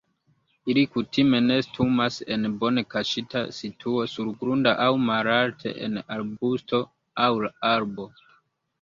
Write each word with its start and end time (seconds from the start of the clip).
Ili 0.73 0.83
kutime 0.93 1.41
nestumas 1.49 2.15
en 2.37 2.47
bone 2.63 2.85
kaŝita 2.95 3.45
situo 3.59 4.09
surgrunda 4.17 4.75
aŭ 4.89 4.91
malalte 5.05 5.77
en 5.89 6.05
arbusto 6.19 6.85
aŭ 7.29 7.33
arbo. 7.79 8.13